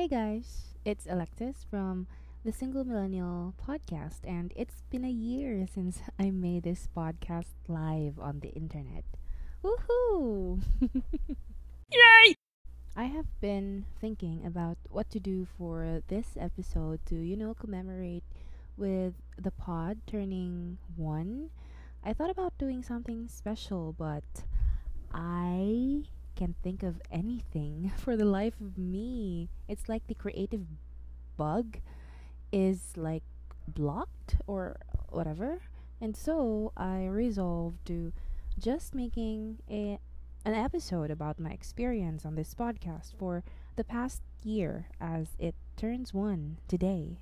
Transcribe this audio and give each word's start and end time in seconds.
Hey 0.00 0.08
guys, 0.08 0.72
it's 0.82 1.06
Alexis 1.06 1.66
from 1.68 2.06
the 2.42 2.52
Single 2.52 2.86
Millennial 2.86 3.52
Podcast, 3.68 4.24
and 4.24 4.50
it's 4.56 4.80
been 4.88 5.04
a 5.04 5.10
year 5.10 5.66
since 5.74 6.00
I 6.18 6.30
made 6.30 6.62
this 6.62 6.88
podcast 6.96 7.52
live 7.68 8.18
on 8.18 8.40
the 8.40 8.48
internet. 8.48 9.04
Woohoo! 9.62 10.62
Yay! 11.92 12.34
I 12.96 13.04
have 13.12 13.26
been 13.42 13.84
thinking 14.00 14.40
about 14.46 14.78
what 14.88 15.10
to 15.10 15.20
do 15.20 15.46
for 15.58 16.00
this 16.08 16.28
episode 16.40 17.04
to, 17.04 17.16
you 17.16 17.36
know, 17.36 17.52
commemorate 17.52 18.24
with 18.78 19.12
the 19.36 19.50
pod 19.50 19.98
turning 20.06 20.78
one. 20.96 21.50
I 22.02 22.14
thought 22.14 22.30
about 22.30 22.56
doing 22.56 22.82
something 22.82 23.28
special, 23.28 23.92
but 23.98 24.24
I 25.12 26.04
can't 26.40 26.56
think 26.62 26.82
of 26.82 27.02
anything 27.12 27.92
for 27.98 28.16
the 28.16 28.24
life 28.24 28.54
of 28.62 28.78
me. 28.78 29.50
It's 29.68 29.90
like 29.90 30.06
the 30.06 30.14
creative 30.14 30.64
bug 31.36 31.76
is 32.50 32.96
like 32.96 33.22
blocked 33.68 34.36
or 34.46 34.76
whatever. 35.10 35.60
And 36.00 36.16
so 36.16 36.72
I 36.78 37.04
resolved 37.04 37.84
to 37.86 38.14
just 38.58 38.94
making 38.94 39.58
a 39.70 39.98
an 40.46 40.54
episode 40.54 41.10
about 41.10 41.38
my 41.38 41.50
experience 41.50 42.24
on 42.24 42.34
this 42.34 42.54
podcast 42.54 43.12
for 43.18 43.44
the 43.76 43.84
past 43.84 44.22
year 44.42 44.88
as 44.98 45.36
it 45.38 45.54
turns 45.76 46.14
one 46.14 46.56
today. 46.66 47.18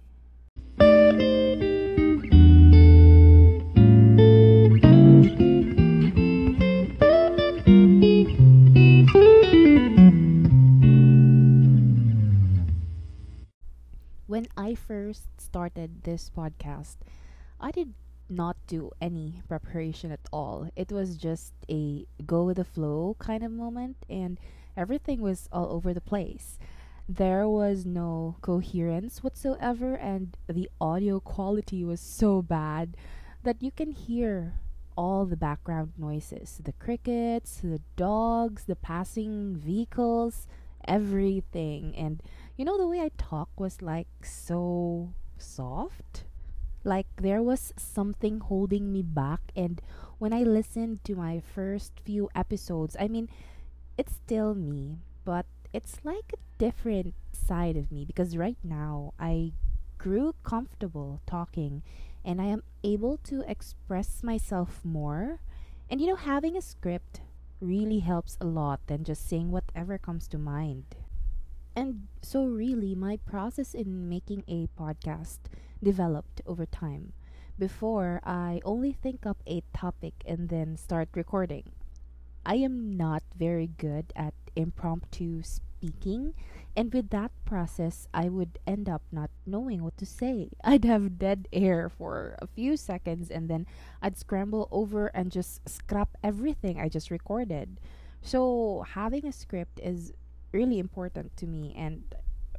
This 16.19 16.30
podcast, 16.36 16.97
I 17.61 17.70
did 17.70 17.94
not 18.28 18.56
do 18.66 18.91
any 19.00 19.41
preparation 19.47 20.11
at 20.11 20.27
all. 20.33 20.69
It 20.75 20.91
was 20.91 21.16
just 21.16 21.52
a 21.70 22.06
go 22.27 22.42
with 22.42 22.56
the 22.56 22.64
flow 22.64 23.14
kind 23.20 23.44
of 23.44 23.52
moment, 23.52 23.98
and 24.10 24.41
everything 24.77 25.20
was 25.22 25.48
all 25.52 25.70
over 25.70 25.94
the 25.94 26.00
place. 26.00 26.58
There 27.08 27.48
was 27.48 27.86
no 27.86 28.34
coherence 28.41 29.22
whatsoever, 29.22 29.94
and 29.94 30.36
the 30.48 30.69
audio 30.80 31.20
quality 31.20 31.84
was 31.84 32.00
so 32.00 32.42
bad 32.42 32.97
that 33.44 33.62
you 33.62 33.70
can 33.70 33.92
hear 33.92 34.55
all 34.97 35.25
the 35.25 35.36
background 35.36 35.92
noises 35.97 36.60
the 36.64 36.72
crickets, 36.72 37.60
the 37.62 37.80
dogs, 37.94 38.64
the 38.64 38.75
passing 38.75 39.55
vehicles, 39.55 40.48
everything. 40.84 41.94
And 41.94 42.20
you 42.56 42.64
know, 42.64 42.77
the 42.77 42.88
way 42.88 42.98
I 42.98 43.12
talk 43.16 43.50
was 43.56 43.80
like 43.80 44.08
so 44.25 45.14
soft 45.39 46.25
like 46.84 47.06
there 47.17 47.42
was 47.42 47.72
something 47.77 48.41
holding 48.41 48.92
me 48.92 49.03
back 49.03 49.41
and 49.56 49.81
when 50.19 50.33
I 50.33 50.42
listened 50.42 51.05
to 51.05 51.14
my 51.14 51.41
first 51.41 51.92
few 52.05 52.28
episodes, 52.34 52.97
I 52.98 53.06
mean, 53.06 53.28
it's 53.97 54.14
still 54.14 54.55
me, 54.55 54.98
but 55.25 55.47
it's 55.72 55.98
like 56.03 56.33
a 56.33 56.42
different 56.59 57.14
side 57.33 57.77
of 57.77 57.92
me 57.92 58.05
because 58.05 58.36
right 58.36 58.56
now 58.64 59.14
I 59.19 59.53
grew 59.97 60.34
comfortable 60.42 61.20
talking 61.27 61.83
and 62.25 62.41
I 62.41 62.47
am 62.47 62.62
able 62.83 63.16
to 63.25 63.48
express 63.48 64.22
myself 64.22 64.81
more. 64.84 65.41
And 65.89 66.00
you 66.00 66.09
know, 66.09 66.16
having 66.16 66.56
a 66.56 66.62
script 66.62 67.20
really 67.61 68.00
helps 68.00 68.36
a 68.41 68.44
lot 68.44 68.81
than 68.86 69.05
just 69.05 69.28
saying 69.28 69.50
whatever 69.50 69.98
comes 69.98 70.27
to 70.28 70.39
mind. 70.39 70.97
And 71.79 72.09
so, 72.23 72.43
really, 72.43 72.97
my 72.97 73.19
process 73.19 73.73
in 73.73 74.09
making 74.09 74.43
a 74.48 74.67
podcast 74.75 75.39
developed 75.81 76.43
over 76.45 76.67
time. 76.67 77.12
Before, 77.57 78.21
I 78.25 78.61
only 78.65 78.91
think 78.91 79.25
up 79.25 79.39
a 79.47 79.62
topic 79.73 80.15
and 80.27 80.49
then 80.49 80.77
start 80.77 81.09
recording. 81.15 81.71
I 82.44 82.56
am 82.56 82.97
not 82.97 83.22
very 83.38 83.71
good 83.78 84.12
at 84.17 84.34
impromptu 84.56 85.44
speaking, 85.44 86.34
and 86.75 86.93
with 86.93 87.11
that 87.11 87.31
process, 87.44 88.09
I 88.12 88.28
would 88.28 88.59
end 88.67 88.88
up 88.88 89.03
not 89.12 89.31
knowing 89.47 89.84
what 89.84 89.97
to 89.99 90.06
say. 90.06 90.50
I'd 90.65 90.84
have 90.84 91.17
dead 91.17 91.47
air 91.53 91.88
for 91.88 92.34
a 92.43 92.49
few 92.49 92.77
seconds, 92.77 93.31
and 93.31 93.49
then 93.49 93.69
I'd 94.03 94.19
scramble 94.19 94.67
over 94.72 95.15
and 95.15 95.31
just 95.31 95.69
scrap 95.69 96.17
everything 96.25 96.81
I 96.81 96.88
just 96.88 97.12
recorded. 97.12 97.78
So, 98.21 98.84
having 98.94 99.25
a 99.25 99.31
script 99.31 99.78
is 99.78 100.12
really 100.53 100.78
important 100.78 101.36
to 101.36 101.47
me 101.47 101.75
and 101.76 102.03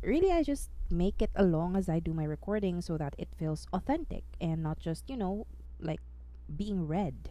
really 0.03 0.31
I 0.31 0.44
just 0.44 0.69
make 0.89 1.22
it 1.22 1.31
along 1.35 1.75
as 1.75 1.89
I 1.89 2.00
do 2.00 2.13
my 2.13 2.23
recording 2.23 2.81
so 2.81 2.97
that 2.97 3.16
it 3.17 3.29
feels 3.38 3.67
authentic 3.73 4.23
and 4.39 4.63
not 4.63 4.79
just, 4.79 5.09
you 5.09 5.17
know, 5.17 5.45
like 5.79 6.01
being 6.55 6.88
read. 6.88 7.29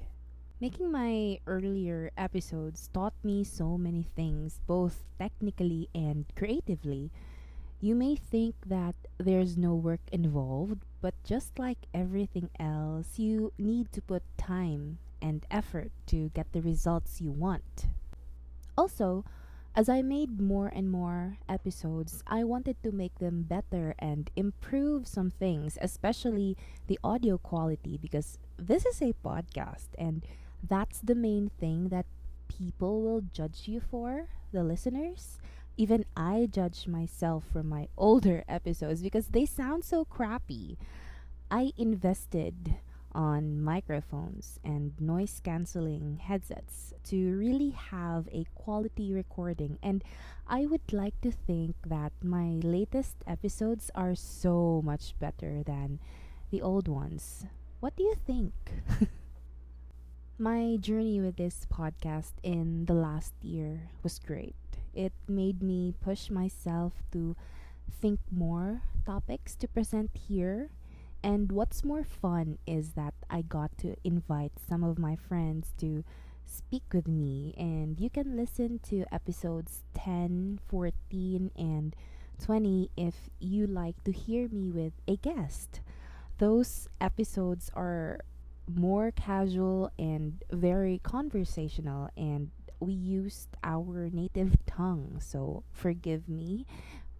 Making 0.60 0.90
my 0.90 1.38
earlier 1.46 2.10
episodes 2.16 2.90
taught 2.92 3.14
me 3.22 3.44
so 3.44 3.78
many 3.78 4.02
things, 4.16 4.60
both 4.66 5.04
technically 5.18 5.88
and 5.94 6.26
creatively. 6.36 7.10
You 7.80 7.94
may 7.94 8.16
think 8.16 8.56
that 8.66 8.96
there's 9.18 9.56
no 9.56 9.74
work 9.74 10.00
involved, 10.10 10.82
but 11.00 11.14
just 11.22 11.58
like 11.58 11.86
everything 11.94 12.50
else, 12.58 13.18
you 13.20 13.52
need 13.56 13.92
to 13.92 14.02
put 14.02 14.24
time 14.36 14.98
and 15.22 15.46
effort 15.50 15.92
to 16.06 16.30
get 16.34 16.52
the 16.52 16.60
results 16.60 17.20
you 17.20 17.30
want. 17.30 17.86
Also, 18.76 19.24
as 19.78 19.88
I 19.88 20.02
made 20.02 20.40
more 20.40 20.66
and 20.74 20.90
more 20.90 21.38
episodes, 21.48 22.24
I 22.26 22.42
wanted 22.42 22.82
to 22.82 22.90
make 22.90 23.20
them 23.20 23.42
better 23.42 23.94
and 24.00 24.28
improve 24.34 25.06
some 25.06 25.30
things, 25.30 25.78
especially 25.80 26.56
the 26.88 26.98
audio 27.04 27.38
quality, 27.38 27.96
because 27.96 28.38
this 28.56 28.84
is 28.84 29.00
a 29.00 29.14
podcast 29.24 29.94
and 29.96 30.26
that's 30.68 30.98
the 30.98 31.14
main 31.14 31.52
thing 31.60 31.90
that 31.90 32.06
people 32.48 33.02
will 33.02 33.22
judge 33.32 33.68
you 33.68 33.78
for, 33.78 34.26
the 34.50 34.64
listeners. 34.64 35.38
Even 35.76 36.04
I 36.16 36.48
judge 36.50 36.88
myself 36.88 37.44
from 37.52 37.68
my 37.68 37.86
older 37.96 38.42
episodes 38.48 39.00
because 39.00 39.28
they 39.28 39.46
sound 39.46 39.84
so 39.84 40.04
crappy. 40.04 40.76
I 41.52 41.72
invested 41.76 42.74
on 43.18 43.60
microphones 43.60 44.60
and 44.62 44.94
noise 45.00 45.40
cancelling 45.42 46.22
headsets 46.22 46.94
to 47.02 47.34
really 47.36 47.70
have 47.70 48.28
a 48.30 48.46
quality 48.54 49.12
recording. 49.12 49.76
And 49.82 50.04
I 50.46 50.66
would 50.66 50.92
like 50.92 51.20
to 51.22 51.32
think 51.32 51.74
that 51.84 52.12
my 52.22 52.62
latest 52.62 53.16
episodes 53.26 53.90
are 53.92 54.14
so 54.14 54.80
much 54.84 55.18
better 55.18 55.64
than 55.66 55.98
the 56.52 56.62
old 56.62 56.86
ones. 56.86 57.44
What 57.80 57.96
do 57.96 58.04
you 58.04 58.14
think? 58.14 58.54
my 60.38 60.78
journey 60.78 61.20
with 61.20 61.36
this 61.36 61.66
podcast 61.66 62.38
in 62.44 62.84
the 62.86 62.94
last 62.94 63.34
year 63.42 63.90
was 64.04 64.20
great. 64.20 64.54
It 64.94 65.12
made 65.26 65.60
me 65.60 65.92
push 66.00 66.30
myself 66.30 66.92
to 67.10 67.34
think 68.00 68.20
more 68.30 68.82
topics 69.04 69.56
to 69.56 69.66
present 69.66 70.10
here 70.14 70.70
and 71.22 71.50
what's 71.52 71.84
more 71.84 72.04
fun 72.04 72.58
is 72.66 72.92
that 72.92 73.14
I 73.28 73.42
got 73.42 73.76
to 73.78 73.96
invite 74.04 74.52
some 74.68 74.84
of 74.84 74.98
my 74.98 75.16
friends 75.16 75.72
to 75.78 76.04
speak 76.46 76.84
with 76.92 77.06
me, 77.06 77.54
and 77.56 78.00
you 78.00 78.08
can 78.10 78.36
listen 78.36 78.80
to 78.90 79.04
episodes 79.12 79.82
10, 79.94 80.60
14, 80.68 81.50
and 81.56 81.94
20 82.42 82.90
if 82.96 83.30
you 83.40 83.66
like 83.66 84.02
to 84.04 84.12
hear 84.12 84.48
me 84.48 84.70
with 84.70 84.92
a 85.06 85.16
guest. 85.16 85.80
Those 86.38 86.88
episodes 87.00 87.70
are 87.74 88.20
more 88.72 89.10
casual 89.10 89.90
and 89.98 90.42
very 90.50 91.00
conversational, 91.02 92.10
and 92.16 92.50
we 92.80 92.92
used 92.92 93.48
our 93.64 94.08
native 94.12 94.56
tongue. 94.66 95.18
So 95.20 95.64
forgive 95.72 96.28
me, 96.28 96.64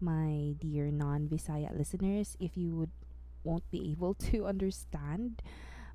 my 0.01 0.55
dear 0.59 0.91
non 0.91 1.27
Visaya 1.27 1.77
listeners, 1.77 2.37
if 2.39 2.57
you 2.57 2.77
would 2.77 2.91
won't 3.49 3.71
be 3.71 3.91
able 3.97 4.13
to 4.29 4.45
understand. 4.53 5.41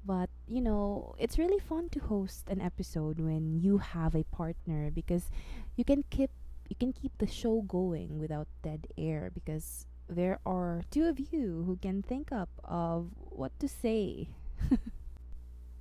But 0.03 0.29
you 0.50 0.59
know, 0.59 1.15
it's 1.21 1.38
really 1.38 1.59
fun 1.61 1.88
to 1.94 2.00
host 2.00 2.50
an 2.50 2.59
episode 2.59 3.21
when 3.21 3.61
you 3.61 3.77
have 3.77 4.15
a 4.15 4.25
partner 4.33 4.89
because 4.89 5.29
you 5.77 5.85
can 5.85 6.03
keep 6.09 6.31
you 6.67 6.75
can 6.75 6.91
keep 6.91 7.13
the 7.19 7.27
show 7.27 7.61
going 7.61 8.17
without 8.19 8.47
dead 8.63 8.88
air 8.97 9.29
because 9.31 9.85
there 10.09 10.39
are 10.45 10.81
two 10.91 11.05
of 11.05 11.19
you 11.31 11.63
who 11.65 11.77
can 11.77 12.01
think 12.01 12.31
up 12.31 12.50
of 12.63 13.11
what 13.29 13.53
to 13.59 13.67
say. 13.67 14.29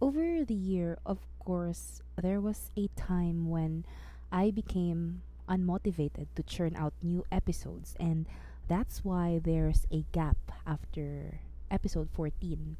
Over 0.01 0.45
the 0.45 0.55
year, 0.55 0.99
of 1.07 1.19
course, 1.39 2.03
there 2.21 2.41
was 2.41 2.71
a 2.77 2.91
time 2.97 3.49
when 3.49 3.85
I 4.31 4.51
became 4.51 5.23
unmotivated 5.49 6.27
to 6.35 6.43
churn 6.43 6.75
out 6.75 6.95
new 7.03 7.25
episodes, 7.31 7.95
and 8.01 8.27
that's 8.67 9.05
why 9.05 9.41
there's 9.43 9.87
a 9.93 10.05
gap 10.11 10.39
after 10.67 11.39
episode 11.73 12.11
14. 12.13 12.77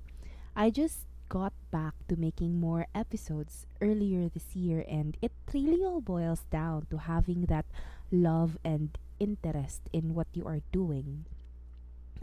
I 0.55 0.69
just 0.71 1.09
got 1.29 1.55
back 1.73 1.95
to 2.09 2.17
making 2.17 2.61
more 2.61 2.87
episodes 2.95 3.67
earlier 3.81 4.29
this 4.29 4.55
year, 4.55 4.85
and 4.87 5.17
it 5.23 5.33
really 5.53 5.83
all 5.83 6.03
boils 6.03 6.45
down 6.53 6.87
to 6.91 6.99
having 6.99 7.47
that 7.47 7.65
love 8.13 8.59
and 8.63 8.99
interest 9.19 9.89
in 9.93 10.15
what 10.15 10.29
you 10.35 10.45
are 10.45 10.61
doing. 10.73 11.25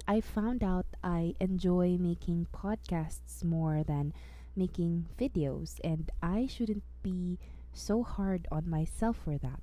I 0.07 0.21
found 0.21 0.63
out 0.63 0.85
I 1.03 1.33
enjoy 1.39 1.97
making 1.97 2.47
podcasts 2.53 3.43
more 3.43 3.83
than 3.83 4.13
making 4.55 5.07
videos, 5.19 5.79
and 5.83 6.11
I 6.21 6.45
shouldn't 6.45 6.83
be 7.01 7.39
so 7.73 8.03
hard 8.03 8.47
on 8.51 8.69
myself 8.69 9.17
for 9.25 9.37
that. 9.39 9.61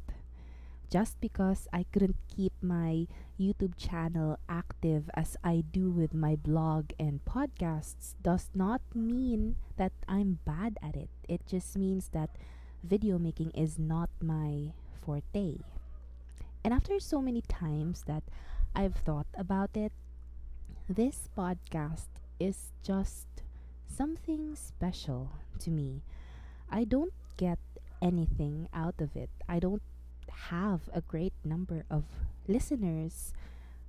Just 0.90 1.20
because 1.20 1.66
I 1.72 1.84
couldn't 1.92 2.16
keep 2.28 2.52
my 2.62 3.06
YouTube 3.40 3.76
channel 3.76 4.38
active 4.48 5.10
as 5.14 5.36
I 5.42 5.64
do 5.72 5.90
with 5.90 6.14
my 6.14 6.36
blog 6.36 6.92
and 6.98 7.24
podcasts 7.24 8.14
does 8.22 8.50
not 8.54 8.80
mean 8.94 9.56
that 9.76 9.92
I'm 10.08 10.38
bad 10.44 10.78
at 10.82 10.94
it. 10.94 11.10
It 11.28 11.42
just 11.46 11.76
means 11.76 12.10
that 12.10 12.30
video 12.84 13.18
making 13.18 13.50
is 13.50 13.78
not 13.78 14.10
my 14.22 14.72
forte. 15.04 15.58
And 16.64 16.72
after 16.72 16.98
so 17.00 17.20
many 17.20 17.42
times 17.42 18.04
that 18.06 18.22
I've 18.74 18.94
thought 18.96 19.26
about 19.36 19.76
it, 19.76 19.92
this 20.88 21.28
podcast 21.36 22.06
is 22.38 22.70
just 22.82 23.26
something 23.88 24.54
special 24.54 25.30
to 25.60 25.70
me. 25.70 26.02
I 26.70 26.84
don't 26.84 27.12
get 27.36 27.58
anything 28.00 28.68
out 28.72 29.00
of 29.00 29.16
it. 29.16 29.30
I 29.48 29.58
don't 29.58 29.82
have 30.50 30.88
a 30.92 31.00
great 31.00 31.32
number 31.44 31.84
of 31.90 32.04
listeners. 32.46 33.32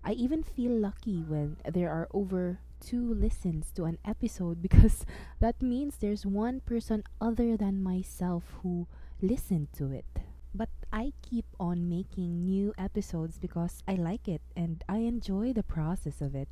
I 0.04 0.12
even 0.14 0.44
feel 0.44 0.72
lucky 0.72 1.22
when 1.22 1.58
there 1.68 1.92
are 1.92 2.08
over 2.14 2.60
two 2.80 3.14
listens 3.14 3.72
to 3.72 3.86
an 3.86 3.98
episode 4.06 4.62
because 4.68 5.06
that 5.40 5.62
means 5.62 5.98
there's 5.98 6.26
one 6.26 6.62
person 6.62 7.04
other 7.20 7.58
than 7.58 7.84
myself 7.84 8.44
who 8.64 8.88
listened 9.22 9.68
to 9.74 9.92
it. 9.92 10.06
But 10.54 10.70
I 10.92 11.14
keep 11.22 11.46
on 11.60 11.90
making 11.90 12.46
new 12.46 12.74
episodes 12.78 13.38
because 13.38 13.84
I 13.88 13.96
like 13.96 14.28
it 14.28 14.42
and 14.56 14.84
I 14.88 15.00
enjoy 15.00 15.54
the 15.54 15.64
process 15.64 16.22
of 16.22 16.34
it. 16.34 16.48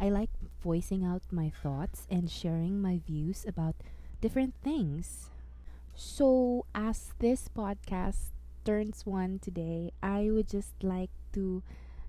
I 0.00 0.08
like 0.08 0.30
voicing 0.62 1.04
out 1.04 1.22
my 1.30 1.50
thoughts 1.50 2.06
and 2.10 2.30
sharing 2.30 2.80
my 2.80 3.00
views 3.04 3.44
about 3.46 3.74
different 4.20 4.54
things. 4.62 5.28
So, 5.94 6.64
as 6.74 7.12
this 7.18 7.48
podcast 7.54 8.32
turns 8.64 9.06
one 9.06 9.38
today, 9.38 9.92
I 10.02 10.30
would 10.30 10.48
just 10.48 10.82
like 10.82 11.10
to 11.32 11.62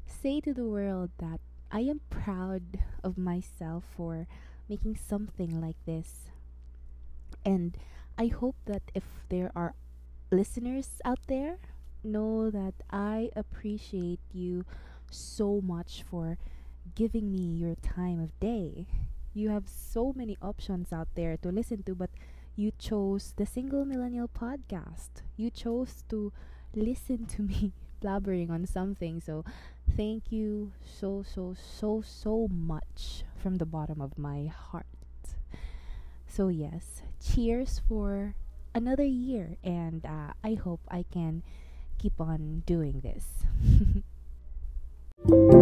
say 0.06 0.42
to 0.42 0.54
the 0.54 0.66
world 0.66 1.12
that 1.20 1.40
I 1.72 1.82
am 1.82 2.02
proud 2.10 2.80
of 3.04 3.18
myself 3.18 3.84
for 3.96 4.28
making 4.68 4.98
something 4.98 5.62
like 5.62 5.78
this. 5.86 6.30
And 7.46 7.78
I 8.18 8.28
hope 8.28 8.56
that 8.66 8.84
if 8.94 9.04
there 9.30 9.52
are 9.56 9.74
listeners 10.32 11.02
out 11.06 11.20
there, 11.28 11.58
know 12.04 12.50
that 12.50 12.74
I 12.90 13.30
appreciate 13.36 14.20
you 14.32 14.66
so 15.10 15.62
much 15.62 16.04
for 16.04 16.38
giving 16.96 17.32
me 17.32 17.40
your 17.40 17.76
time 17.76 18.20
of 18.20 18.38
day. 18.40 18.88
You 19.34 19.50
have 19.50 19.68
so 19.68 20.14
many 20.16 20.38
options 20.42 20.92
out 20.92 21.08
there 21.16 21.38
to 21.38 21.50
listen 21.50 21.84
to, 21.84 21.96
but 21.96 22.10
you 22.62 22.72
chose 22.78 23.34
the 23.38 23.46
Single 23.46 23.86
Millennial 23.86 24.30
podcast. 24.30 25.26
You 25.36 25.50
chose 25.50 26.04
to 26.10 26.32
listen 26.76 27.26
to 27.26 27.42
me 27.42 27.74
blabbering 28.04 28.52
on 28.52 28.68
something. 28.68 29.20
So, 29.20 29.44
thank 29.98 30.32
you 30.32 30.72
so, 30.86 31.24
so, 31.26 31.56
so, 31.58 32.04
so 32.06 32.48
much 32.54 33.24
from 33.36 33.58
the 33.58 33.66
bottom 33.66 34.00
of 34.00 34.16
my 34.16 34.46
heart. 34.46 34.86
So, 36.28 36.50
yes, 36.50 37.02
cheers 37.20 37.82
for 37.90 38.36
another 38.76 39.04
year, 39.04 39.58
and 39.64 40.06
uh, 40.06 40.34
I 40.44 40.54
hope 40.54 40.82
I 40.88 41.04
can 41.12 41.42
keep 41.98 42.22
on 42.22 42.62
doing 42.68 43.02
this. 43.02 43.26